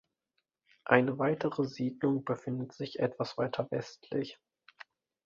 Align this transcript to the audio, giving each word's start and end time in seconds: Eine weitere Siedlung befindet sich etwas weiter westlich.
Eine 0.83 1.19
weitere 1.19 1.63
Siedlung 1.67 2.23
befindet 2.23 2.73
sich 2.73 2.97
etwas 2.97 3.37
weiter 3.37 3.69
westlich. 3.69 4.39